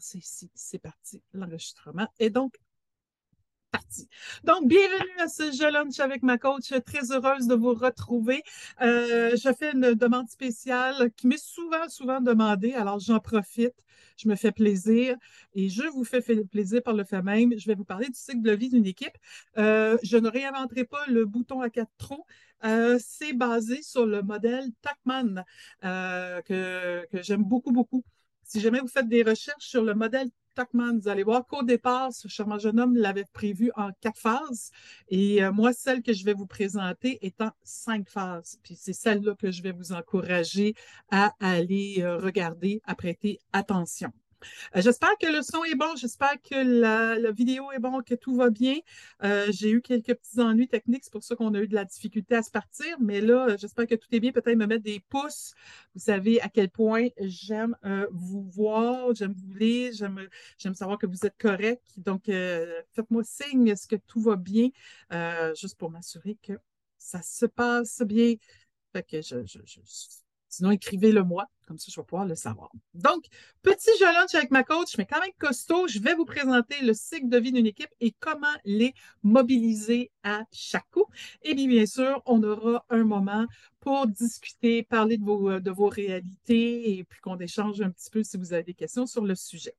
[0.00, 1.22] C'est parti.
[1.32, 2.54] L'enregistrement est donc
[3.72, 4.08] parti.
[4.44, 6.72] Donc, bienvenue à ce Je Lunch avec ma coach.
[6.84, 8.42] Très heureuse de vous retrouver.
[8.82, 12.74] Euh, je fais une demande spéciale qui m'est souvent, souvent demandée.
[12.74, 13.74] Alors, j'en profite.
[14.18, 15.16] Je me fais plaisir
[15.54, 17.58] et je vous fais plaisir par le fait même.
[17.58, 19.16] Je vais vous parler du cycle de vie d'une équipe.
[19.56, 22.24] Euh, je ne réinventerai pas le bouton à quatre trous.
[22.64, 25.44] Euh, c'est basé sur le modèle Tuckman
[25.80, 28.04] que, que j'aime beaucoup, beaucoup.
[28.52, 32.12] Si jamais vous faites des recherches sur le modèle Tuckman, vous allez voir qu'au départ,
[32.12, 34.70] ce charmant jeune homme l'avait prévu en quatre phases.
[35.08, 38.58] Et euh, moi, celle que je vais vous présenter est en cinq phases.
[38.62, 40.74] Puis c'est celle-là que je vais vous encourager
[41.10, 44.12] à aller euh, regarder, à prêter attention.
[44.76, 48.34] Euh, j'espère que le son est bon, j'espère que la, vidéo est bon, que tout
[48.34, 48.76] va bien.
[49.22, 51.84] Euh, j'ai eu quelques petits ennuis techniques, c'est pour ça qu'on a eu de la
[51.84, 54.32] difficulté à se partir, mais là, euh, j'espère que tout est bien.
[54.32, 55.54] Peut-être me mettre des pouces.
[55.94, 57.76] Vous savez à quel point j'aime
[58.10, 61.82] vous voir, j'aime vous lire, j'aime savoir que vous êtes correct.
[61.98, 64.70] Donc, faites-moi signe, est-ce que tout va bien,
[65.54, 66.54] juste pour m'assurer que
[67.02, 68.34] ça se passe bien.
[68.92, 69.44] Fait que je,
[70.52, 72.70] Sinon, écrivez-le moi, comme ça je vais pouvoir le savoir.
[72.92, 73.24] Donc,
[73.62, 76.92] petit jeu lunch avec ma coach, mais quand même costaud, je vais vous présenter le
[76.92, 78.92] cycle de vie d'une équipe et comment les
[79.22, 81.06] mobiliser à chaque coup.
[81.42, 83.46] Et bien, bien sûr, on aura un moment
[83.80, 88.22] pour discuter, parler de vos, de vos réalités et puis qu'on échange un petit peu
[88.22, 89.74] si vous avez des questions sur le sujet.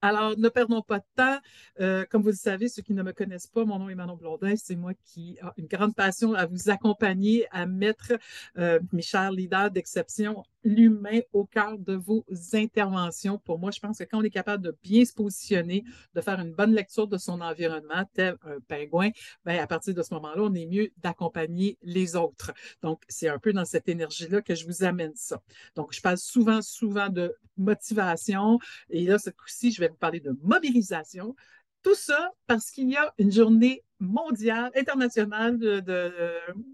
[0.00, 1.38] Alors, ne perdons pas de temps.
[1.80, 4.16] Euh, comme vous le savez, ceux qui ne me connaissent pas, mon nom est Manon
[4.16, 4.54] Blondin.
[4.56, 8.12] C'est moi qui ai une grande passion à vous accompagner, à mettre
[8.58, 13.38] euh, mes chers leaders d'exception l'humain au cœur de vos interventions.
[13.38, 15.82] Pour moi, je pense que quand on est capable de bien se positionner,
[16.14, 19.10] de faire une bonne lecture de son environnement, tel un pingouin,
[19.46, 22.52] bien, à partir de ce moment-là, on est mieux d'accompagner les autres.
[22.82, 25.40] Donc, c'est un peu dans cette énergie-là que je vous amène ça.
[25.74, 28.58] Donc, je parle souvent, souvent de motivation.
[28.90, 31.34] Et là, ce coup-ci, je vais vous parler de mobilisation.
[31.82, 35.58] Tout ça parce qu'il y a une journée mondiale, internationale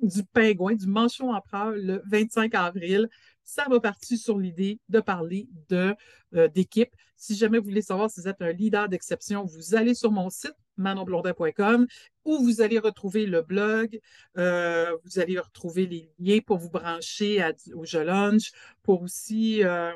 [0.03, 3.09] du pingouin, du manchon empereur, le 25 avril
[3.45, 5.95] ça va partir sur l'idée de parler de,
[6.35, 6.95] euh, d'équipe.
[7.17, 10.31] Si jamais vous voulez savoir si vous êtes un leader d'exception, vous allez sur mon
[10.31, 11.87] site manonblondin.com
[12.25, 14.01] où vous allez retrouver le blog,
[14.39, 17.45] euh, vous allez retrouver les liens pour vous brancher
[17.75, 18.51] au Je Lunch,
[18.83, 19.93] pour aussi euh,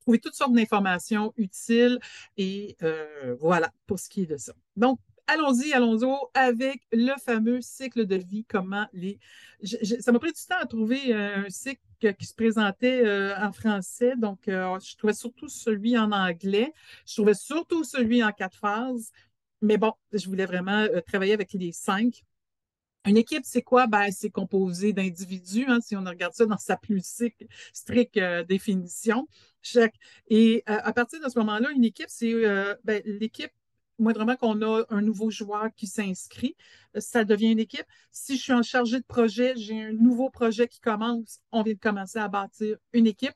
[0.00, 1.98] trouver toutes sortes d'informations utiles
[2.36, 2.76] et
[3.38, 4.54] voilà pour ce qui est de ça.
[4.76, 9.18] Donc, allons-y, allons-y avec le fameux cycle de vie, comment les...
[10.00, 13.52] ça m'a pris du temps à trouver euh, un cycle qui se présentait euh, en
[13.52, 16.72] français, donc euh, je trouvais surtout celui en anglais,
[17.06, 19.10] je trouvais surtout celui en quatre phases,
[19.60, 22.22] mais bon, je voulais vraiment travailler avec les cinq.
[23.04, 23.86] Une équipe, c'est quoi?
[23.86, 27.22] Ben, c'est composé d'individus, hein, si on regarde ça dans sa plus
[27.72, 28.18] stricte
[28.48, 29.26] définition.
[30.28, 32.34] Et à partir de ce moment-là, une équipe, c'est
[32.84, 33.52] ben, l'équipe
[33.98, 36.56] moindrement qu'on a un nouveau joueur qui s'inscrit,
[36.96, 37.86] ça devient une équipe.
[38.12, 41.74] Si je suis en chargé de projet, j'ai un nouveau projet qui commence, on vient
[41.74, 43.34] de commencer à bâtir une équipe.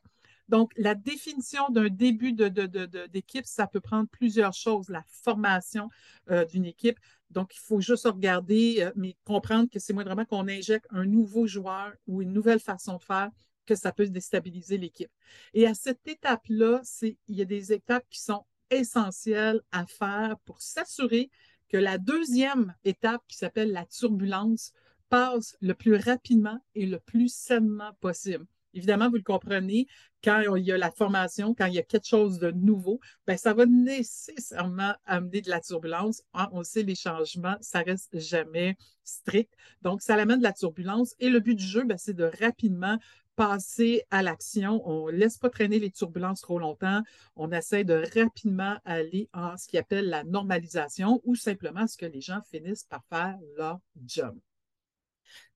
[0.49, 5.89] Donc, la définition d'un début d'équipe, ça peut prendre plusieurs choses, la formation
[6.29, 6.99] euh, d'une équipe.
[7.29, 11.47] Donc, il faut juste regarder, euh, mais comprendre que c'est moindrement qu'on injecte un nouveau
[11.47, 13.31] joueur ou une nouvelle façon de faire
[13.65, 15.11] que ça peut déstabiliser l'équipe.
[15.53, 18.45] Et à cette étape-là, il y a des étapes qui sont
[18.79, 21.29] essentiel à faire pour s'assurer
[21.69, 24.73] que la deuxième étape, qui s'appelle la turbulence,
[25.09, 28.45] passe le plus rapidement et le plus sainement possible.
[28.75, 29.87] Évidemment, vous le comprenez,
[30.23, 33.37] quand il y a la formation, quand il y a quelque chose de nouveau, ben,
[33.37, 36.23] ça va nécessairement amener de la turbulence.
[36.33, 39.53] Ah, on sait, les changements, ça reste jamais strict.
[39.83, 41.13] Donc, ça amène de la turbulence.
[41.19, 42.97] Et le but du jeu, ben, c'est de rapidement
[43.35, 44.81] passer à l'action.
[44.87, 47.01] On ne laisse pas traîner les turbulences trop longtemps.
[47.35, 52.05] On essaie de rapidement aller en ce qu'on appelle la normalisation ou simplement ce que
[52.05, 54.37] les gens finissent par faire leur job.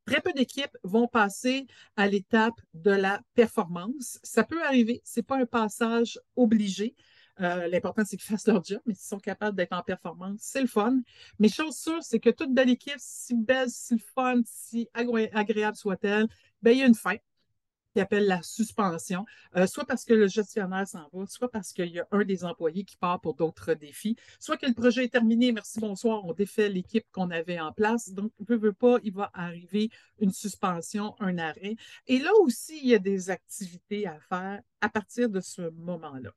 [0.05, 1.67] Très peu d'équipes vont passer
[1.97, 4.19] à l'étape de la performance.
[4.23, 6.95] Ça peut arriver, ce n'est pas un passage obligé.
[7.41, 10.61] Euh, l'important, c'est qu'ils fassent leur job, mais s'ils sont capables d'être en performance, c'est
[10.61, 11.01] le fun.
[11.39, 16.27] Mais chose sûre, c'est que toute belle équipe, si belle, si fun, si agréable soit-elle,
[16.61, 17.15] ben, il y a une fin
[17.99, 21.99] appelle la suspension, euh, soit parce que le gestionnaire s'en va, soit parce qu'il y
[21.99, 25.51] a un des employés qui part pour d'autres défis, soit que le projet est terminé,
[25.51, 28.09] merci, bonsoir, on défait l'équipe qu'on avait en place.
[28.13, 29.89] Donc, ne veut pas, il va arriver
[30.19, 31.75] une suspension, un arrêt.
[32.07, 36.31] Et là aussi, il y a des activités à faire à partir de ce moment-là.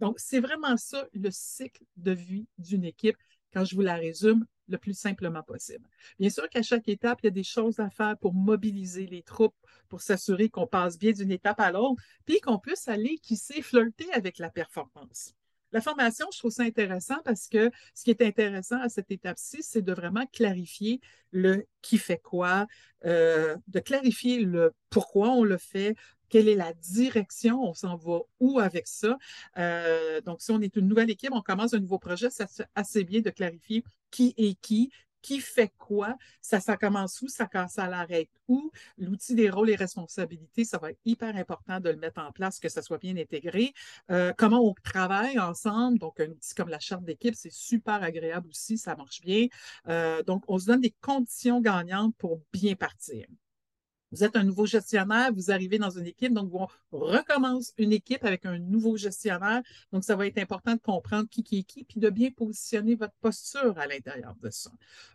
[0.00, 3.16] Donc, c'est vraiment ça le cycle de vie d'une équipe.
[3.52, 5.88] Quand je vous la résume, le plus simplement possible.
[6.18, 9.22] Bien sûr qu'à chaque étape, il y a des choses à faire pour mobiliser les
[9.22, 9.56] troupes,
[9.88, 13.62] pour s'assurer qu'on passe bien d'une étape à l'autre, puis qu'on puisse aller, qui sait,
[13.62, 15.34] flirter avec la performance.
[15.72, 19.62] La formation, je trouve ça intéressant parce que ce qui est intéressant à cette étape-ci,
[19.62, 21.00] c'est de vraiment clarifier
[21.30, 22.66] le qui fait quoi,
[23.04, 25.94] euh, de clarifier le pourquoi on le fait,
[26.30, 29.18] quelle est la direction, on s'en va où avec ça?
[29.58, 32.66] Euh, donc, si on est une nouvelle équipe, on commence un nouveau projet, ça c'est
[32.74, 34.90] assez bien de clarifier qui est qui,
[35.22, 39.76] qui fait quoi, ça, ça commence où, ça, ça l'arrête où, l'outil des rôles et
[39.76, 43.16] responsabilités, ça va être hyper important de le mettre en place, que ça soit bien
[43.16, 43.72] intégré.
[44.10, 48.48] Euh, comment on travaille ensemble, donc un outil comme la charte d'équipe, c'est super agréable
[48.48, 49.46] aussi, ça marche bien.
[49.88, 53.26] Euh, donc, on se donne des conditions gagnantes pour bien partir.
[54.12, 56.66] Vous êtes un nouveau gestionnaire, vous arrivez dans une équipe, donc on
[56.98, 59.62] recommence une équipe avec un nouveau gestionnaire.
[59.92, 62.94] Donc, ça va être important de comprendre qui, qui est qui, puis de bien positionner
[62.94, 64.70] votre posture à l'intérieur de ça.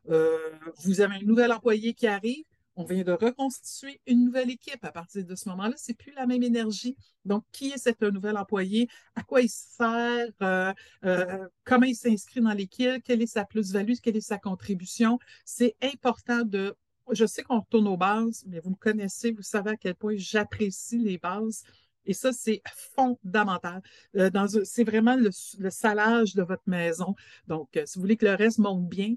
[0.09, 0.37] Euh,
[0.83, 2.45] vous avez un nouvel employé qui arrive,
[2.77, 4.83] on vient de reconstituer une nouvelle équipe.
[4.83, 6.97] À partir de ce moment-là, c'est plus la même énergie.
[7.23, 8.89] Donc, qui est cet nouvel employé?
[9.15, 10.27] À quoi il sert?
[10.41, 10.73] Euh,
[11.05, 13.01] euh, comment il s'inscrit dans l'équipe?
[13.03, 13.93] Quelle est sa plus-value?
[14.03, 15.19] Quelle est sa contribution?
[15.45, 16.75] C'est important de
[17.11, 20.15] je sais qu'on retourne aux bases, mais vous me connaissez, vous savez à quel point
[20.17, 21.63] j'apprécie les bases.
[22.05, 22.61] Et ça, c'est
[22.95, 23.81] fondamental.
[24.15, 24.29] Euh,
[24.63, 25.31] c'est vraiment le,
[25.69, 27.15] salage de votre maison.
[27.47, 29.15] Donc, euh, si vous voulez que le reste monte bien,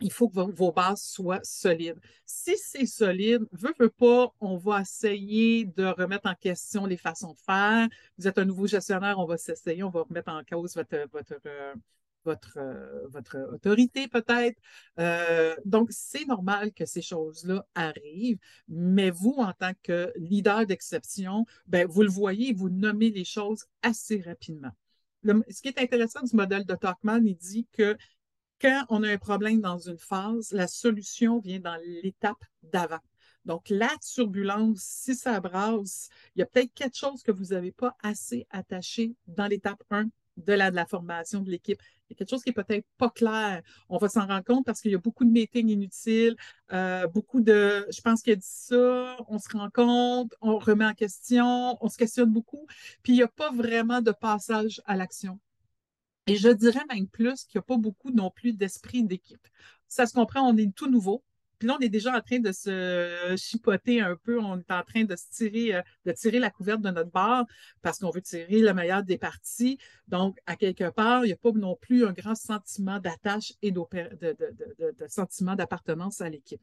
[0.00, 1.98] il faut que vos, bases soient solides.
[2.24, 7.32] Si c'est solide, veut, veut pas, on va essayer de remettre en question les façons
[7.32, 7.88] de faire.
[8.16, 11.34] Vous êtes un nouveau gestionnaire, on va s'essayer, on va remettre en cause votre, votre,
[11.46, 11.74] euh,
[12.28, 14.60] votre, euh, votre autorité peut-être.
[14.98, 18.38] Euh, donc, c'est normal que ces choses-là arrivent,
[18.68, 23.64] mais vous, en tant que leader d'exception, ben, vous le voyez, vous nommez les choses
[23.82, 24.72] assez rapidement.
[25.24, 27.96] ce qui est intéressant du modèle de Talkman, il dit que
[28.60, 33.00] quand on a un problème dans une phase, la solution vient dans l'étape d'avant.
[33.44, 37.72] Donc, la turbulence, si ça brasse, il y a peut-être quelque chose que vous n'avez
[37.72, 41.80] pas assez attaché dans l'étape 1 de la, de la formation de l'équipe.
[42.08, 43.62] Il y a quelque chose qui est peut-être pas clair.
[43.88, 46.36] On va s'en rendre compte parce qu'il y a beaucoup de meetings inutiles,
[46.72, 50.86] euh, beaucoup de je pense qu'il a dit ça, on se rend compte, on remet
[50.86, 52.66] en question, on se questionne beaucoup,
[53.02, 55.38] puis il n'y a pas vraiment de passage à l'action.
[56.26, 59.46] Et je dirais même plus qu'il n'y a pas beaucoup non plus d'esprit d'équipe.
[59.88, 61.24] Ça se comprend, on est tout nouveau.
[61.58, 64.38] Puis là, on est déjà en train de se chipoter un peu.
[64.40, 67.44] On est en train de euh, tirer la couverte de notre barre
[67.82, 69.78] parce qu'on veut tirer le meilleur des parties.
[70.06, 73.72] Donc, à quelque part, il n'y a pas non plus un grand sentiment d'attache et
[73.72, 73.80] de,
[75.08, 76.62] sentiment d'appartenance à l'équipe.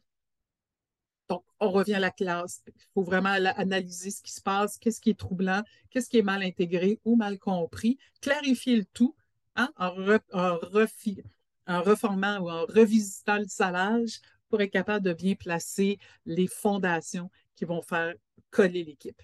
[1.28, 2.62] Donc, on revient à la classe.
[2.68, 6.24] Il faut vraiment analyser ce qui se passe, qu'est-ce qui est troublant, qu'est-ce qui est
[6.24, 9.16] mal intégré ou mal compris, clarifier le tout
[9.56, 9.90] hein, en,
[10.32, 17.30] en reformant ou en revisitant le salage pour être capable de bien placer les fondations
[17.56, 18.14] qui vont faire
[18.52, 19.22] coller l'équipe.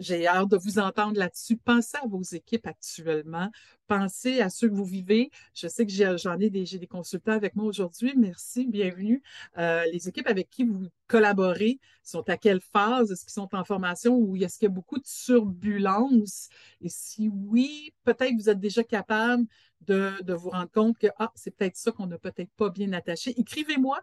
[0.00, 1.58] J'ai hâte de vous entendre là-dessus.
[1.58, 3.50] Pensez à vos équipes actuellement.
[3.86, 5.30] Pensez à ceux que vous vivez.
[5.52, 8.14] Je sais que j'en ai des, des consultants avec moi aujourd'hui.
[8.16, 9.22] Merci, bienvenue.
[9.58, 13.12] Euh, les équipes avec qui vous collaborez sont à quelle phase?
[13.12, 16.48] Est-ce qu'ils sont en formation ou est-ce qu'il y a beaucoup de turbulences?
[16.80, 19.44] Et si oui, peut-être vous êtes déjà capable
[19.82, 22.94] de, de vous rendre compte que ah, c'est peut-être ça qu'on n'a peut-être pas bien
[22.94, 23.38] attaché.
[23.38, 24.00] Écrivez-moi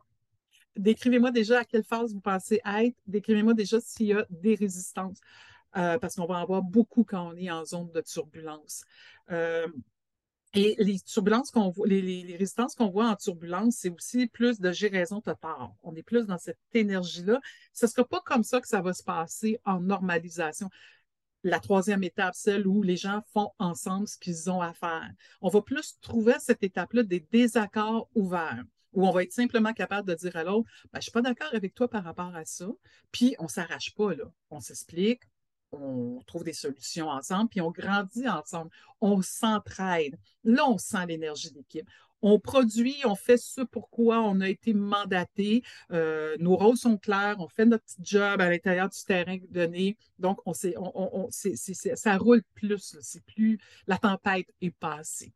[0.77, 2.95] décrivez-moi déjà à quelle phase vous pensez être.
[3.07, 5.19] Décrivez-moi déjà s'il y a des résistances,
[5.75, 8.83] euh, parce qu'on va en avoir beaucoup quand on est en zone de turbulence.
[9.31, 9.67] Euh,
[10.53, 14.87] et les turbulences qu'on les, résistances qu'on voit en turbulence, c'est aussi plus de j'ai
[14.87, 15.75] raison, tort.
[15.83, 17.39] On est plus dans cette énergie-là.
[17.73, 20.69] Ce ne sera pas comme ça que ça va se passer en normalisation
[21.43, 25.11] la troisième étape, celle où les gens font ensemble ce qu'ils ont à faire.
[25.41, 28.63] On va plus trouver cette étape-là des désaccords ouverts
[28.93, 31.21] où on va être simplement capable de dire à l'autre, ben, je ne suis pas
[31.21, 32.67] d'accord avec toi par rapport à ça,
[33.11, 34.13] puis on ne s'arrache pas.
[34.49, 35.21] On s'explique,
[35.71, 40.17] on trouve des solutions ensemble, puis on grandit ensemble, on s'entraide.
[40.43, 41.87] Là, on sent l'énergie d'équipe.
[42.23, 45.61] On produit, on fait ce pourquoi on a été mandaté.
[45.91, 49.97] Euh, nos rôles sont clairs, on fait notre petit job à l'intérieur du terrain donné.
[50.17, 52.97] Donc, on, on, ça roule plus.
[53.01, 55.31] C'est plus la tempête est passée.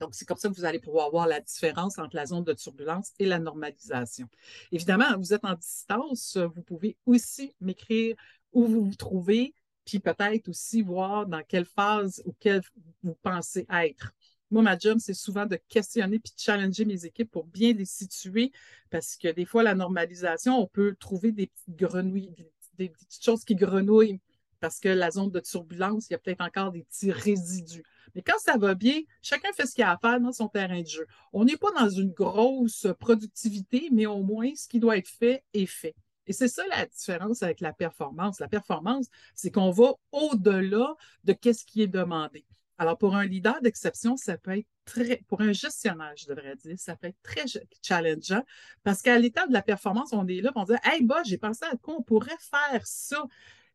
[0.00, 2.52] Donc, c'est comme ça que vous allez pouvoir voir la différence entre la zone de
[2.52, 4.28] turbulence et la normalisation.
[4.70, 8.16] Évidemment, vous êtes en distance, vous pouvez aussi m'écrire
[8.52, 12.62] où vous vous trouvez, puis peut-être aussi voir dans quelle phase ou quelle
[13.02, 14.12] vous pensez être.
[14.50, 17.84] Moi, ma job, c'est souvent de questionner puis de challenger mes équipes pour bien les
[17.84, 18.52] situer,
[18.90, 22.34] parce que des fois, la normalisation, on peut trouver des petites grenouilles,
[22.78, 24.20] des petites choses qui grenouillent,
[24.60, 27.84] parce que la zone de turbulence, il y a peut-être encore des petits résidus.
[28.18, 30.82] Mais quand ça va bien, chacun fait ce qu'il a à faire dans son terrain
[30.82, 31.06] de jeu.
[31.32, 35.44] On n'est pas dans une grosse productivité, mais au moins ce qui doit être fait
[35.54, 35.94] est fait.
[36.26, 38.40] Et c'est ça la différence avec la performance.
[38.40, 39.06] La performance,
[39.36, 42.44] c'est qu'on va au-delà de ce qui est demandé.
[42.76, 46.76] Alors, pour un leader d'exception, ça peut être très, pour un gestionnaire, je devrais dire,
[46.76, 47.44] ça peut être très
[47.84, 48.42] challengeant
[48.82, 51.64] parce qu'à l'état de la performance, on est là, on dit Hey, bah, j'ai pensé
[51.66, 53.24] à quoi on pourrait faire ça?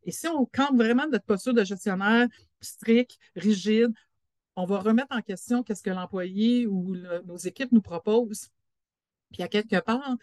[0.03, 2.27] Et si on campe vraiment notre posture de gestionnaire
[2.59, 3.93] strict, rigide,
[4.55, 6.95] on va remettre en question qu'est-ce que l'employé ou
[7.25, 8.49] nos équipes nous proposent.
[9.31, 10.15] Puis à quelque part,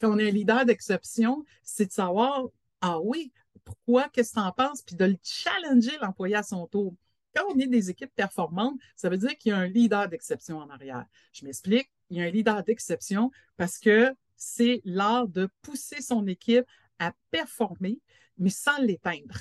[0.00, 2.46] quand on est un leader d'exception, c'est de savoir,
[2.80, 3.32] ah oui,
[3.64, 6.94] pourquoi, qu'est-ce que tu en penses, puis de le challenger l'employé à son tour.
[7.34, 10.58] Quand on est des équipes performantes, ça veut dire qu'il y a un leader d'exception
[10.58, 11.04] en arrière.
[11.32, 16.26] Je m'explique, il y a un leader d'exception parce que c'est l'art de pousser son
[16.26, 16.64] équipe
[16.98, 18.00] à performer,
[18.38, 19.38] mais sans l'éteindre.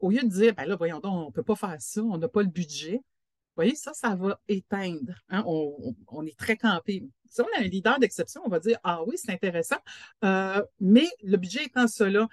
[0.00, 2.18] Au lieu de dire, ben là, voyons donc, on ne peut pas faire ça, on
[2.18, 3.02] n'a pas le budget,
[3.58, 5.14] voyez, ça, ça va éteindre.
[5.30, 5.42] Hein.
[5.46, 7.04] On, est très campé.
[7.28, 9.78] Si on a un leader d'exception, on va dire Ah oui, c'est intéressant,
[10.24, 12.28] euh, mais le budget étant cela,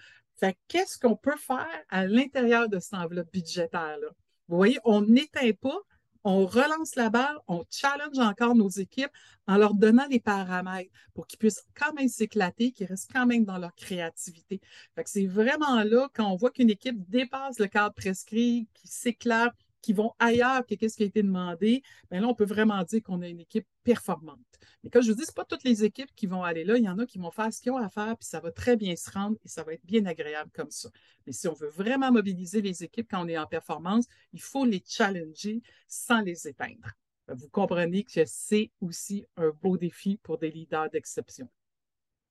[0.67, 4.07] qu'est-ce qu'on peut faire à l'intérieur de cette enveloppe budgétaire-là?
[4.47, 5.77] Vous voyez, on n'éteint pas,
[6.23, 9.11] on relance la balle, on challenge encore nos équipes
[9.47, 13.45] en leur donnant les paramètres pour qu'ils puissent quand même s'éclater, qu'ils restent quand même
[13.45, 14.61] dans leur créativité.
[15.05, 19.55] c'est vraiment là, quand on voit qu'une équipe dépasse le cadre prescrit, qui s'éclate,
[19.85, 23.03] qui vont ailleurs que ce qui a été demandé, bien là, on peut vraiment dire
[23.03, 24.39] qu'on a une équipe performante.
[24.83, 26.75] Mais comme je vous dis, ce pas toutes les équipes qui vont aller là.
[26.75, 28.51] Il y en a qui vont faire ce qu'ils ont à faire, puis ça va
[28.51, 30.89] très bien se rendre et ça va être bien agréable comme ça.
[31.27, 34.65] Mais si on veut vraiment mobiliser les équipes quand on est en performance, il faut
[34.65, 36.89] les challenger sans les éteindre.
[37.27, 41.47] Vous comprenez que c'est aussi un beau défi pour des leaders d'exception.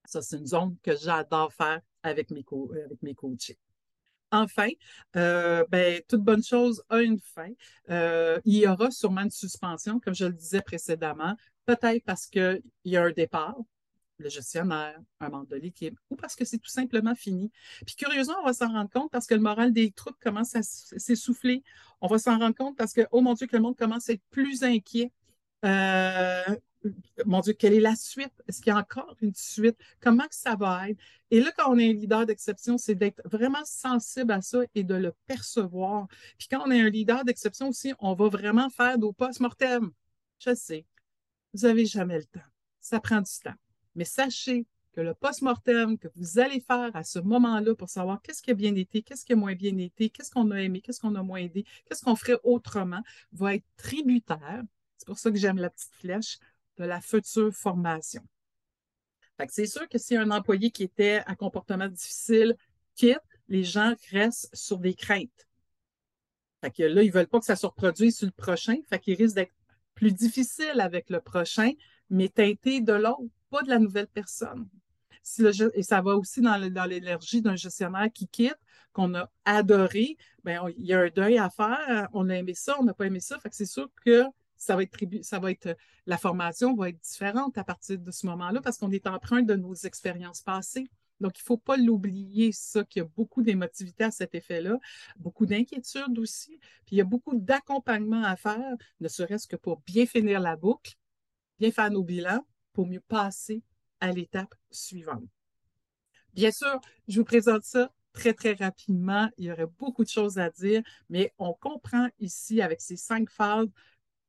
[0.06, 2.44] Ça, c'est une zone que j'adore faire avec mes,
[2.84, 3.14] avec mes.
[4.34, 4.68] Enfin,
[5.16, 7.50] euh, ben, toute bonne chose a une fin.
[7.90, 11.36] Euh, il y aura sûrement une suspension, comme je le disais précédemment,
[11.66, 13.56] peut-être parce qu'il y a un départ,
[14.18, 17.52] le gestionnaire, un membre de l'équipe, ou parce que c'est tout simplement fini.
[17.86, 20.62] Puis curieusement, on va s'en rendre compte parce que le moral des troupes commence à
[20.62, 21.62] s'essouffler.
[22.00, 24.14] On va s'en rendre compte parce que, oh mon Dieu, que le monde commence à
[24.14, 25.12] être plus inquiet.
[25.64, 26.56] Euh,
[27.26, 28.32] mon Dieu, quelle est la suite?
[28.48, 29.76] Est-ce qu'il y a encore une suite?
[30.00, 30.98] Comment que ça va être?
[31.30, 34.84] Et là, quand on est un leader d'exception, c'est d'être vraiment sensible à ça et
[34.84, 36.06] de le percevoir.
[36.38, 39.90] Puis quand on est un leader d'exception aussi, on va vraiment faire nos post-mortem.
[40.38, 40.84] Je sais,
[41.52, 42.40] vous n'avez jamais le temps.
[42.80, 43.54] Ça prend du temps.
[43.94, 48.42] Mais sachez que le post-mortem que vous allez faire à ce moment-là pour savoir qu'est-ce
[48.42, 51.00] qui a bien été, qu'est-ce qui a moins bien été, qu'est-ce qu'on a aimé, qu'est-ce
[51.00, 54.62] qu'on a moins aidé, qu'est-ce qu'on ferait autrement, va être tributaire.
[54.98, 56.38] C'est pour ça que j'aime la petite flèche
[56.78, 58.22] de la future formation.
[59.48, 62.56] C'est sûr que si un employé qui était à comportement difficile
[62.94, 65.48] quitte, les gens restent sur des craintes.
[66.62, 68.76] Fait que là, ils ne veulent pas que ça se reproduise sur le prochain.
[68.88, 69.52] Fait qu'ils risquent d'être
[69.94, 71.72] plus difficiles avec le prochain,
[72.10, 74.68] mais teinté de l'autre, pas de la nouvelle personne.
[75.74, 78.58] et ça va aussi dans l'énergie d'un gestionnaire qui quitte,
[78.92, 80.16] qu'on a adoré.
[80.44, 82.08] Bien, il y a un deuil à faire.
[82.12, 83.38] On a aimé ça, on n'a pas aimé ça.
[83.40, 84.24] Fait que c'est sûr que
[84.64, 88.26] ça va être, ça va être la formation va être différente à partir de ce
[88.26, 90.88] moment-là parce qu'on est empreint de nos expériences passées.
[91.20, 94.78] Donc, il ne faut pas l'oublier, ça, qu'il y a beaucoup d'émotivité à cet effet-là,
[95.16, 99.80] beaucoup d'inquiétude aussi, puis il y a beaucoup d'accompagnement à faire, ne serait-ce que pour
[99.82, 100.94] bien finir la boucle,
[101.60, 103.62] bien faire nos bilans, pour mieux passer
[104.00, 105.24] à l'étape suivante.
[106.32, 109.30] Bien sûr, je vous présente ça très, très rapidement.
[109.38, 113.30] Il y aurait beaucoup de choses à dire, mais on comprend ici, avec ces cinq
[113.30, 113.68] phases,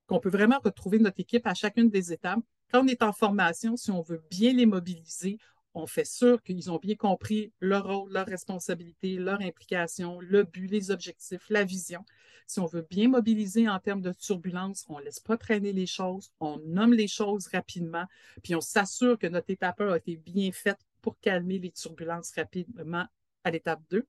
[0.08, 2.40] qu'on peut vraiment retrouver notre équipe à chacune des étapes.
[2.72, 5.38] Quand on est en formation, si on veut bien les mobiliser,
[5.76, 10.68] on fait sûr qu'ils ont bien compris leur rôle, leur responsabilité, leur implication, le but,
[10.68, 12.04] les objectifs, la vision.
[12.48, 15.86] Si on veut bien mobiliser en termes de turbulence, on ne laisse pas traîner les
[15.86, 18.06] choses, on nomme les choses rapidement,
[18.42, 22.32] puis on s'assure que notre étape 1 a été bien faite pour calmer les turbulences
[22.36, 23.06] rapidement
[23.44, 24.06] à l'étape 2.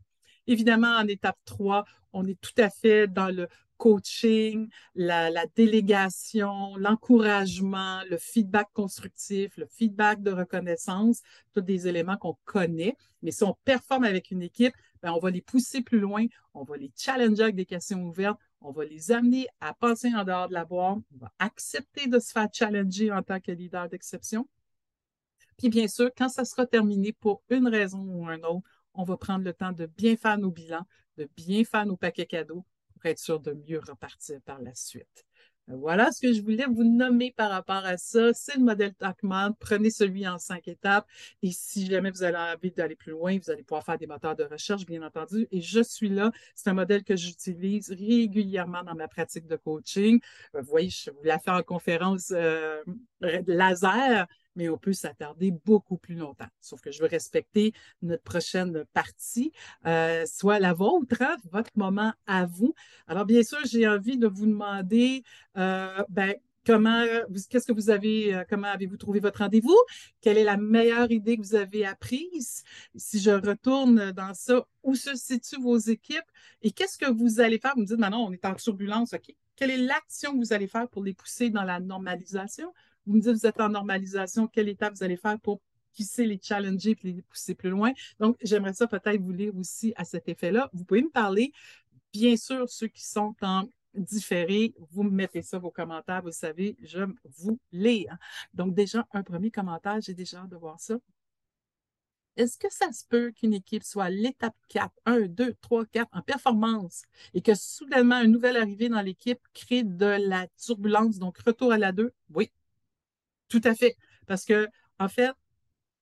[0.47, 8.01] Évidemment, en étape 3, on est tout à fait dans le coaching, la, délégation, l'encouragement,
[8.09, 12.97] le feedback constructif, le feedback de reconnaissance, tous des éléments qu'on connaît.
[13.23, 16.65] Mais si on performe avec une équipe, ben, on va les pousser plus loin, on
[16.65, 20.49] va les challenger avec des questions ouvertes, on va les amener à penser en dehors
[20.49, 24.49] de la boîte, on va accepter de se faire challenger en tant que leader d'exception.
[25.57, 29.17] Puis bien sûr, quand ça sera terminé pour une raison ou une autre, on va
[29.17, 32.65] prendre le temps de bien faire nos bilans, de bien faire nos paquets cadeaux
[33.07, 35.27] être sûr de mieux repartir par la suite.
[35.71, 38.33] Euh, voilà ce que je voulais vous nommer par rapport à ça.
[38.33, 39.53] C'est le modèle TACMAN.
[39.59, 41.07] Prenez celui en cinq étapes.
[41.43, 44.37] Et si jamais vous avez envie d'aller plus loin, vous allez pouvoir faire des moteurs
[44.37, 45.47] de recherche, bien entendu.
[45.51, 46.31] Et je suis là.
[46.55, 50.21] C'est un modèle que j'utilise régulièrement dans ma pratique de coaching.
[50.55, 52.83] Euh, vous voyez, je vous l'ai fait en conférence euh,
[53.21, 56.49] laser mais on peut s'attarder beaucoup plus longtemps.
[56.61, 57.73] Sauf que je veux respecter
[58.03, 59.53] notre prochaine partie,
[59.87, 62.75] euh, soit la vôtre, hein, votre moment à vous.
[63.07, 65.23] Alors, bien sûr, j'ai envie de vous demander,
[65.57, 66.35] euh, ben,
[66.67, 67.05] comment,
[67.49, 69.77] qu'est-ce que vous avez, euh, comment avez-vous trouvé votre rendez-vous?
[70.21, 72.65] Quelle est la meilleure idée que vous avez apprise?
[72.97, 76.25] Si je retourne dans ça, où se situent vos équipes?
[76.63, 77.75] Et qu'est-ce que vous allez faire?
[77.77, 79.35] Vous me dites, maintenant, on est en turbulence, OK.
[79.55, 82.75] Quelle est l'action que vous allez faire pour les pousser dans la normalisation?
[83.07, 85.61] Vous me dites, vous êtes en normalisation, quelle étape vous allez faire pour
[85.97, 87.93] pousser les challenger et les pousser plus loin?
[88.19, 90.69] Donc, j'aimerais ça peut-être vous lire aussi à cet effet-là.
[90.73, 91.53] Vous pouvez me parler,
[92.13, 96.77] bien sûr, ceux qui sont en différé, vous me mettez ça, vos commentaires, vous savez,
[96.83, 97.05] je
[97.39, 98.17] vous lire.
[98.55, 100.97] Donc, déjà, un premier commentaire, j'ai déjà hâte de voir ça.
[102.37, 106.09] Est-ce que ça se peut qu'une équipe soit à l'étape 4, 1, 2, 3, 4
[106.13, 111.39] en performance et que soudainement, une nouvelle arrivée dans l'équipe crée de la turbulence, donc
[111.39, 112.13] retour à la 2?
[112.35, 112.51] Oui,
[113.49, 113.97] tout à fait.
[114.27, 115.33] Parce que, en fait,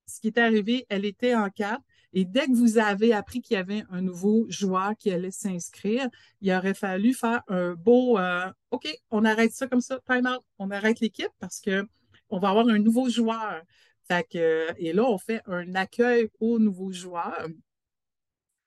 [0.07, 1.81] ce qui est arrivé, elle était en 4
[2.17, 6.09] et dès que vous avez appris qu'il y avait un nouveau joueur qui allait s'inscrire,
[6.41, 10.45] il aurait fallu faire un beau euh, OK, on arrête ça comme ça, time out,
[10.59, 13.63] on arrête l'équipe parce qu'on va avoir un nouveau joueur.
[14.11, 17.49] et là, on fait un accueil aux nouveaux joueurs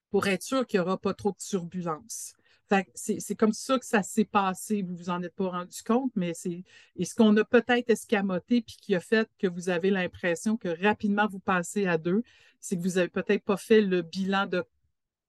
[0.10, 2.37] pour être sûr qu'il n'y aura pas trop de turbulence.
[2.96, 4.82] C'est comme ça que ça s'est passé.
[4.82, 6.64] Vous vous en êtes pas rendu compte, mais c'est
[7.02, 11.28] ce qu'on a peut-être escamoté puis qui a fait que vous avez l'impression que rapidement
[11.28, 12.24] vous passez à deux,
[12.60, 14.64] c'est que vous n'avez peut-être pas fait le bilan de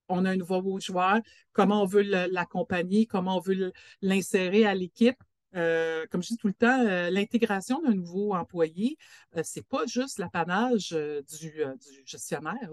[0.08, 1.20] on a un nouveau joueur,
[1.52, 5.22] comment on veut l'accompagner, comment on veut l'insérer à l'équipe.
[5.54, 8.98] Euh, comme je dis tout le temps, euh, l'intégration d'un nouveau employé,
[9.36, 11.64] euh, ce n'est pas juste l'apanage du,
[12.04, 12.70] gestionnaire.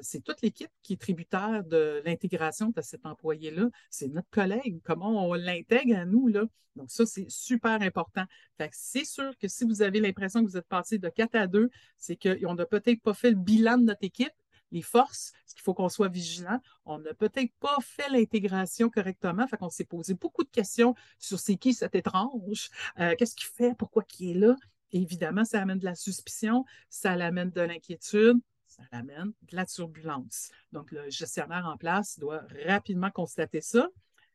[0.00, 3.68] c'est toute l'équipe qui est tributaire de l'intégration de cet employé-là.
[3.90, 6.28] C'est notre collègue, comment on l'intègre à nous.
[6.28, 6.44] Là.
[6.76, 8.24] Donc, ça, c'est super important.
[8.70, 11.68] c'est sûr que si vous avez l'impression que vous êtes passé de 4 à 2,
[11.98, 14.32] c'est qu'on n'a peut-être pas fait le bilan de notre équipe
[14.72, 16.58] les forces, ce qu'il faut qu'on soit vigilant.
[16.84, 21.38] On n'a peut-être pas fait l'intégration correctement, fait qu'on s'est posé beaucoup de questions sur
[21.38, 24.56] c'est qui cet étrange, euh, qu'est-ce qu'il fait, pourquoi il est là.
[24.90, 30.50] évidemment, ça amène de la suspicion, ça amène de l'inquiétude, ça amène de la turbulence.
[30.72, 33.88] Donc, le gestionnaire en place doit rapidement constater ça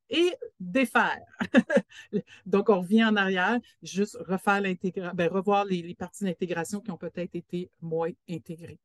[0.10, 1.26] et défaire.
[2.46, 6.98] Donc, on revient en arrière, juste refaire l'intégration, ben, revoir les parties d'intégration qui ont
[6.98, 8.80] peut-être été moins intégrées.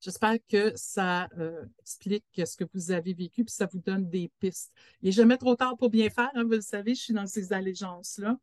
[0.00, 4.30] J'espère que ça euh, explique ce que vous avez vécu, puis ça vous donne des
[4.40, 4.72] pistes.
[5.02, 7.26] Il n'est jamais trop tard pour bien faire, hein, vous le savez, je suis dans
[7.26, 8.38] ces allégeances-là.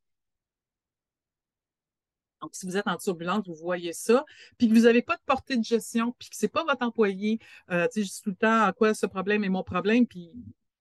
[2.41, 4.23] Donc, si vous êtes en turbulence, vous voyez ça,
[4.59, 6.85] puis que vous n'avez pas de portée de gestion, puis que ce n'est pas votre
[6.85, 7.39] employé,
[7.71, 10.05] euh, tu sais, je dis tout le temps à quoi ce problème est mon problème,
[10.05, 10.31] puis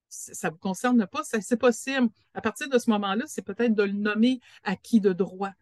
[0.09, 2.09] ça ne vous concerne pas, c'est possible.
[2.35, 5.53] À partir de ce moment-là, c'est peut-être de le nommer à qui de droit.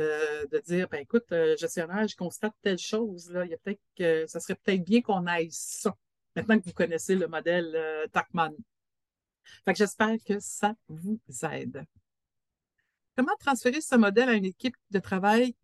[0.00, 3.58] Euh, de dire, ben écoute, euh, gestionnaire, je constate telle chose, là, il y a
[3.58, 5.94] peut-être que ça serait peut-être bien qu'on aille ça,
[6.34, 8.54] maintenant que vous connaissez le modèle euh, Tachman.
[9.66, 11.20] Fait que j'espère que ça vous
[11.52, 11.84] aide.
[13.14, 15.54] Comment transférer ce modèle à une équipe de travail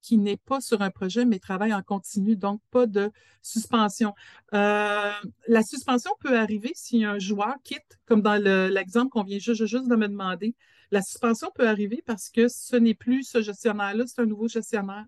[0.00, 3.10] qui n'est pas sur un projet, mais travaille en continu, donc pas de
[3.42, 4.14] suspension?
[4.52, 9.96] la suspension peut arriver si un joueur quitte, comme dans l'exemple qu'on vient juste de
[9.96, 10.54] me demander.
[10.92, 15.06] La suspension peut arriver parce que ce n'est plus ce gestionnaire-là, c'est un nouveau gestionnaire.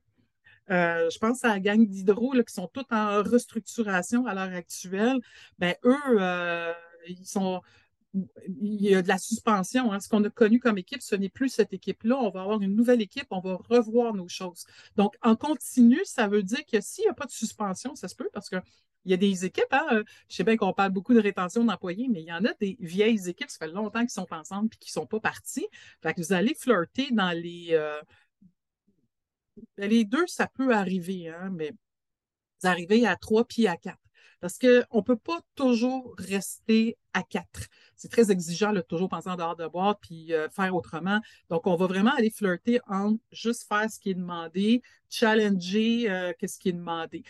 [0.70, 5.20] Euh, je pense à la gang d'Hydro qui sont toutes en restructuration à l'heure actuelle.
[5.58, 6.72] Ben, eux, euh,
[7.06, 7.60] ils sont.
[8.46, 9.92] Il y a de la suspension.
[9.92, 10.00] Hein.
[10.00, 12.16] Ce qu'on a connu comme équipe, ce n'est plus cette équipe-là.
[12.16, 14.64] On va avoir une nouvelle équipe, on va revoir nos choses.
[14.96, 18.14] Donc, en continu, ça veut dire que s'il n'y a pas de suspension, ça se
[18.14, 18.56] peut parce que
[19.04, 21.64] il y a des équipes, hein, euh, je sais bien qu'on parle beaucoup de rétention
[21.64, 24.68] d'employés, mais il y en a des vieilles équipes, ça fait longtemps qu'ils sont ensemble
[24.72, 25.66] et qu'ils ne sont pas partis.
[26.02, 27.68] Fait que vous allez flirter dans les.
[27.72, 28.00] Euh,
[29.76, 33.98] les deux, ça peut arriver, hein, mais vous arrivez à trois puis à quatre.
[34.40, 37.68] Parce qu'on ne peut pas toujours rester à quatre.
[37.96, 41.20] C'est très exigeant, de toujours penser en dehors de boîte puis euh, faire autrement.
[41.48, 46.58] Donc, on va vraiment aller flirter en juste faire ce qui est demandé, challenger ce
[46.58, 47.22] qui est demandé,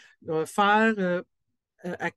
[0.47, 1.23] faire
[1.85, 2.11] euh,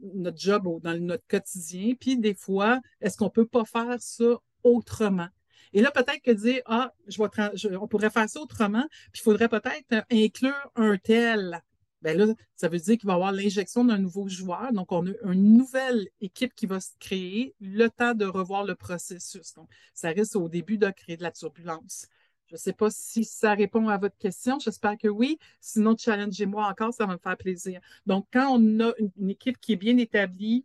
[0.00, 1.94] notre job ou dans notre quotidien.
[1.98, 5.28] Puis des fois, est-ce qu'on ne peut pas faire ça autrement?
[5.72, 9.48] Et là, peut-être que dire, ah, je on pourrait faire ça autrement, puis il faudrait
[9.48, 11.60] peut-être inclure un tel.
[12.02, 12.26] Bien là,
[12.56, 14.72] ça veut dire qu'il va y avoir l'injection d'un nouveau joueur.
[14.72, 18.74] Donc, on a une nouvelle équipe qui va se créer, le temps de revoir le
[18.74, 19.54] processus.
[19.54, 22.06] Donc, ça risque au début de créer de la turbulence.
[22.48, 24.58] Je ne sais pas si ça répond à votre question.
[24.58, 25.38] J'espère que oui.
[25.60, 27.80] Sinon, challengez-moi encore, ça va me faire plaisir.
[28.06, 30.64] Donc, quand on a une, équipe qui est bien établie,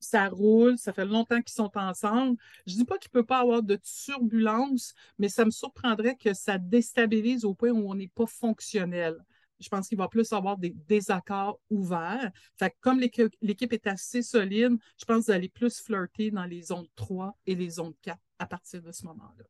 [0.00, 2.38] ça roule, ça fait longtemps qu'ils sont ensemble.
[2.66, 6.16] Je ne dis pas qu'il ne peut pas avoir de turbulence, mais ça me surprendrait
[6.16, 9.16] que ça déstabilise au point où on n'est pas fonctionnel.
[9.60, 12.30] Je pense qu'il va plus avoir des désaccords ouverts.
[12.58, 17.38] Fait comme l'équipe est assez solide, je pense d'aller plus flirter dans les zones 3
[17.46, 19.44] et les zones 4 à partir de ce moment-là.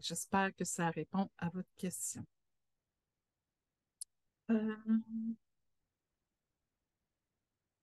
[0.00, 2.24] J'espère que ça répond à votre question.
[4.50, 4.76] Euh,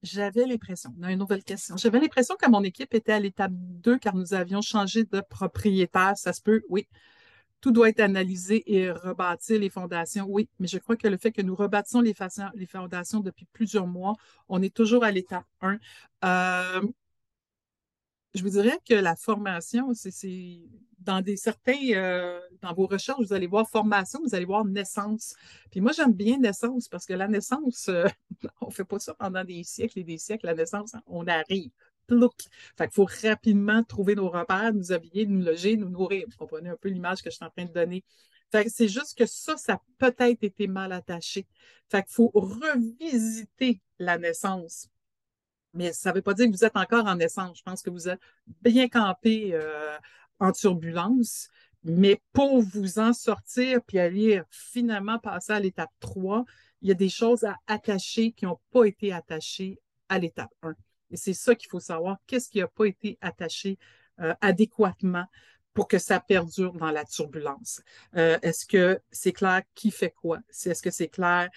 [0.02, 1.76] j'avais l'impression, on a une nouvelle question.
[1.78, 6.17] J'avais l'impression que mon équipe était à l'étape 2 car nous avions changé de propriétaire.
[6.17, 6.88] Ça se peut, oui.
[7.62, 10.26] Tout doit être analysé et rebâtir les fondations.
[10.30, 14.15] Oui, mais je crois que le fait que nous rebâtissons les, fondations depuis plusieurs mois,
[14.48, 15.78] on est toujours à l'étape 1.
[16.24, 16.88] Euh,
[18.34, 20.62] je vous dirais que la formation, c'est
[21.00, 25.36] dans des certains, euh, dans vos recherches, vous allez voir formation, vous allez voir naissance.
[25.72, 28.06] Puis moi, j'aime bien naissance parce que la naissance, euh,
[28.62, 30.46] on ne fait pas ça pendant des siècles et des siècles.
[30.46, 31.72] La naissance, on arrive.
[32.08, 32.34] Plouc.
[32.76, 36.26] Fait qu'il faut rapidement trouver nos repères, nous habiller, nous loger, nous nourrir.
[36.28, 38.04] Vous comprenez un peu l'image que je suis en train de donner?
[38.52, 41.46] Fait que c'est juste que ça, ça a peut-être été mal attaché.
[41.88, 44.90] Fait qu'il faut revisiter la naissance
[45.74, 47.58] mais ça ne veut pas dire que vous êtes encore en naissance.
[47.58, 48.20] Je pense que vous êtes
[48.62, 49.98] bien campé euh,
[50.39, 51.49] en turbulence,
[51.84, 56.45] mais pour vous en sortir puis aller finalement passer à l'étape 3,
[56.82, 60.75] il y a des choses à attacher qui n'ont pas été attachées à l'étape 1.
[61.12, 62.17] Et c'est ça qu'il faut savoir.
[62.28, 63.78] Qu'est-ce qui n'a pas été attaché
[64.19, 65.25] euh, adéquatement
[65.73, 67.82] pour que ça perdure dans la turbulence?
[68.15, 70.39] Euh, est-ce que c'est clair qui fait quoi?
[70.49, 71.49] Est-ce que c'est clair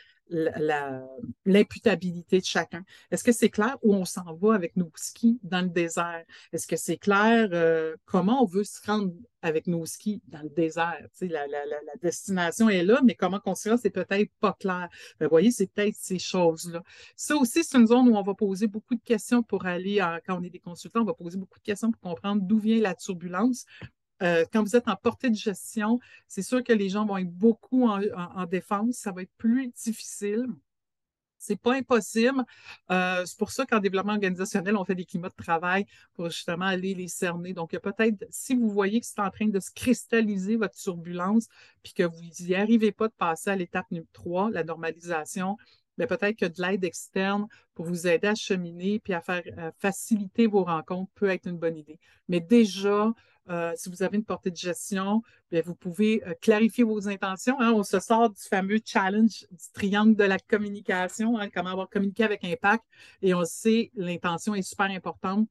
[1.45, 2.85] l'imputabilité de chacun.
[3.11, 6.25] Est-ce que c'est clair où on s'en va avec nos skis dans le désert?
[6.53, 10.49] Est-ce que c'est clair euh, comment on veut se rendre avec nos skis dans le
[10.49, 11.07] désert?
[11.21, 14.89] La, la, la, destination est là, mais comment construire, c'est peut-être pas clair.
[15.21, 16.83] vous voyez, c'est peut-être ces choses-là.
[17.17, 20.39] Ça aussi, c'est une zone où on va poser beaucoup de questions pour aller, quand
[20.41, 22.95] on est des consultants, on va poser beaucoup de questions pour comprendre d'où vient la
[22.95, 23.67] turbulence.
[24.23, 27.31] Euh, quand vous êtes en portée de gestion, c'est sûr que les gens vont être
[27.31, 28.97] beaucoup en, défense.
[28.97, 30.47] Ça va être plus difficile.
[31.39, 32.45] C'est pas impossible.
[32.93, 36.67] Euh, c'est pour ça qu'en développement organisationnel, on fait des climats de travail pour justement
[36.67, 37.53] aller les cerner.
[37.53, 41.49] Donc, peut-être, si vous voyez que c'est en train de se cristalliser votre turbulence,
[41.83, 45.57] puis que vous n'y arrivez pas de passer à l'étape numéro 3, la normalisation,
[45.99, 49.43] mais ben, peut-être que de l'aide externe pour vous aider à cheminer puis à faire
[49.79, 51.99] faciliter vos rencontres peut être une bonne idée.
[52.29, 53.13] Mais déjà,
[53.49, 57.61] euh, si vous avez une portée de gestion, bien, vous pouvez euh, clarifier vos intentions.
[57.61, 57.73] Hein.
[57.73, 62.23] On se sort du fameux challenge du triangle de la communication, hein, comment avoir communiqué
[62.23, 62.85] avec impact.
[63.21, 65.49] Et on sait, l'intention est super importante.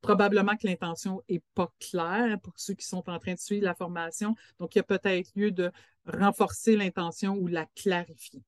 [0.00, 3.74] probablement que l'intention n'est pas claire pour ceux qui sont en train de suivre la
[3.74, 4.34] formation.
[4.58, 5.70] Donc, il y a peut-être lieu de
[6.06, 8.42] renforcer l'intention ou la clarifier.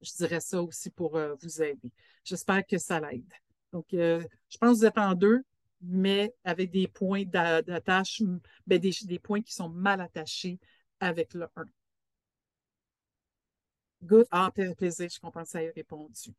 [0.00, 1.90] Je dirais ça aussi pour euh, vous aider.
[2.24, 3.32] J'espère que ça l'aide.
[3.72, 4.26] Donc, je
[4.60, 5.42] pense que vous êtes en deux
[5.86, 8.22] mais avec des points d'attache,
[8.66, 10.58] ben, des, points qui sont mal attachés
[11.00, 11.64] avec le 1.
[14.02, 14.26] Good.
[14.30, 16.34] Ah, plaisir, je comprends que ça ait répondu.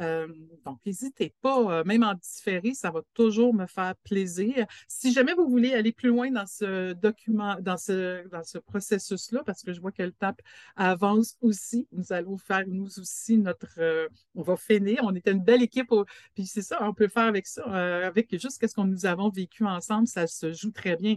[0.00, 0.26] Euh,
[0.64, 4.66] donc, n'hésitez pas, euh, même en différé, ça va toujours me faire plaisir.
[4.88, 9.42] Si jamais vous voulez aller plus loin dans ce document, dans ce, dans ce processus-là,
[9.44, 10.40] parce que je vois que le TAP
[10.76, 13.78] avance aussi, nous allons faire nous aussi notre.
[13.78, 15.00] Euh, on va finir.
[15.02, 15.90] On était une belle équipe.
[16.34, 17.64] puis c'est ça, on peut faire avec ça,
[18.06, 21.16] avec juste ce qu'on nous avons vécu ensemble, ça se joue très bien.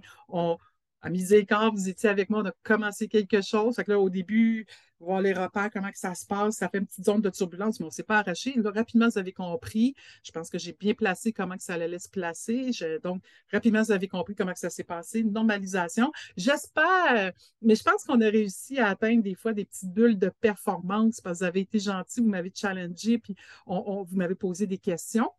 [1.02, 3.76] À miséricorde, vous étiez avec moi, on a commencé quelque chose.
[3.76, 4.66] Fait que là, au début,
[5.00, 7.80] voir les repères, comment que ça se passe, ça fait une petite zone de turbulence,
[7.80, 8.54] mais on ne s'est pas arraché.
[8.58, 9.96] Là, rapidement, vous avez compris.
[10.24, 12.72] Je pense que j'ai bien placé comment que ça allait se placer.
[13.04, 15.24] donc, rapidement, vous avez compris comment que ça s'est passé.
[15.24, 16.12] Normalisation.
[16.36, 17.32] J'espère,
[17.62, 21.22] mais je pense qu'on a réussi à atteindre des fois des petites bulles de performance
[21.22, 23.36] parce que vous avez été gentil, vous m'avez challengé, puis
[23.66, 25.30] on, vous m'avez posé des questions.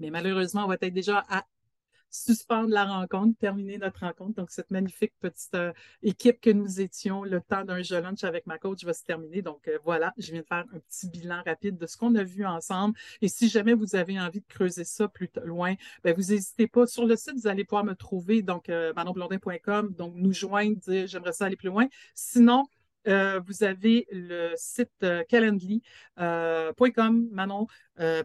[0.00, 1.44] Mais malheureusement, on va être déjà à
[2.12, 4.34] suspendre la rencontre, terminer notre rencontre.
[4.34, 5.72] Donc, cette magnifique petite euh,
[6.02, 9.42] équipe que nous étions, le temps d'un jeu lunch avec ma coach va se terminer.
[9.42, 12.22] Donc, euh, voilà, je viens de faire un petit bilan rapide de ce qu'on a
[12.22, 12.96] vu ensemble.
[13.22, 16.86] Et si jamais vous avez envie de creuser ça plus loin, ben, vous n'hésitez pas.
[16.86, 21.32] Sur le site, vous allez pouvoir me trouver, donc, euh, donc nous joindre, dire j'aimerais
[21.32, 21.86] ça aller plus loin.
[22.14, 22.64] Sinon,
[23.08, 25.82] euh, vous avez le site euh, calendly.com,
[26.20, 26.72] euh,
[27.30, 27.66] Manon.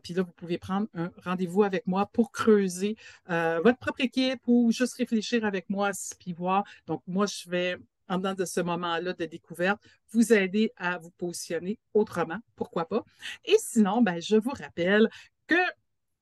[0.04, 2.96] Puis là, vous pouvez prendre un rendez-vous avec moi pour creuser
[3.28, 6.63] votre propre équipe ou juste réfléchir avec moi, puis voir.
[6.88, 9.80] Donc, moi, je vais, en dedans de ce moment-là de découverte,
[10.12, 12.40] vous aider à vous positionner autrement.
[12.56, 13.04] Pourquoi pas?
[13.46, 15.10] Et sinon, ben, je vous rappelle
[15.48, 15.56] que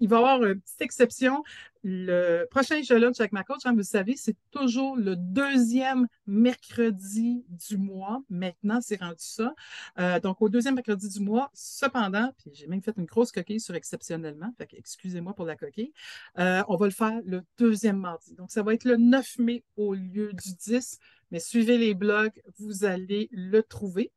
[0.05, 1.43] il va y avoir une petite exception.
[1.83, 7.77] Le prochain Lunch avec ma coach, comme vous savez, c'est toujours le deuxième mercredi du
[7.77, 8.21] mois.
[8.29, 9.55] Maintenant, c'est rendu ça.
[9.97, 13.59] Euh, donc, au deuxième mercredi du mois, cependant, puis j'ai même fait une grosse coquille
[13.59, 15.91] sur exceptionnellement, fait excusez-moi pour la coquille,
[16.37, 18.35] euh, on va le faire le deuxième mardi.
[18.35, 20.99] Donc, ça va être le 9 mai au lieu du 10,
[21.31, 24.11] mais suivez les blogs, vous allez le trouver.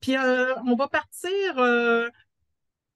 [0.00, 1.58] Puis, euh, on va partir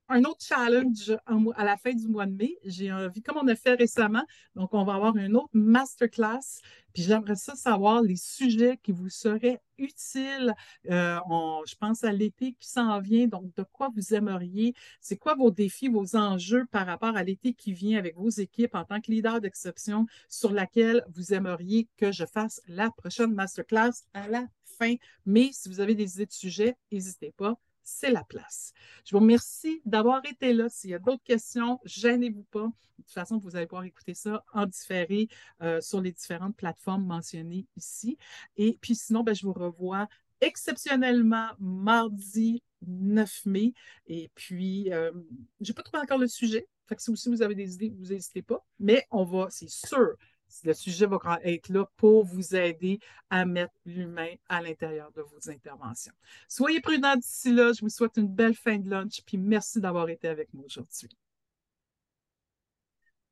[0.09, 1.16] un autre challenge
[1.57, 2.57] à la fin du mois de mai.
[2.64, 6.61] J'ai envie, comme on a fait récemment, donc on va avoir une autre masterclass.
[6.92, 10.55] Puis j'aimerais ça savoir les sujets qui vous seraient utiles.
[10.88, 11.19] Euh,
[11.66, 13.27] je pense à l'été qui s'en vient.
[13.27, 14.75] Donc, de quoi vous aimeriez?
[15.01, 18.75] C'est quoi vos défis, vos enjeux par rapport à l'été qui vient avec vos équipes
[18.75, 24.05] en tant que leader d'exception sur laquelle vous aimeriez que je fasse la prochaine masterclass
[24.14, 24.47] à la
[24.79, 24.95] fin?
[25.27, 25.51] Mai?
[25.53, 28.72] Si vous avez des idées de sujets, n'hésitez pas c'est la place.
[29.05, 30.68] Je vous remercie d'avoir été là.
[30.68, 32.66] S'il y a d'autres questions, gênez-vous pas.
[32.66, 35.29] De toute façon, vous allez pouvoir écouter ça en différé
[35.62, 38.18] euh, sur les différentes plateformes mentionnées ici.
[38.57, 40.09] Et puis sinon, ben, je vous revois
[40.40, 43.72] exceptionnellement mardi 9 mai.
[44.07, 45.12] Et puis, euh,
[45.61, 46.66] je n'ai pas trouvé encore le sujet.
[46.87, 48.64] Fait que si vous avez des idées, vous n'hésitez pas.
[48.79, 50.16] Mais on va, c'est sûr,
[50.64, 52.98] le sujet va être là pour vous aider
[53.30, 56.14] à mettre l'humain à l'intérieur de vos interventions.
[56.48, 57.72] Soyez prudents d'ici là.
[57.72, 61.09] Je vous souhaite une belle fin de lunch, puis merci d'avoir été avec moi aujourd'hui.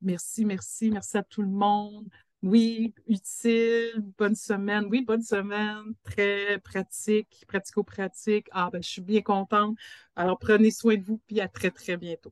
[0.01, 2.07] Merci, merci, merci à tout le monde.
[2.43, 4.85] Oui, utile, bonne semaine.
[4.89, 8.47] Oui, bonne semaine, très pratique, pratico-pratique.
[8.51, 9.75] Ah, ben, je suis bien contente.
[10.15, 12.31] Alors, prenez soin de vous, puis à très, très bientôt.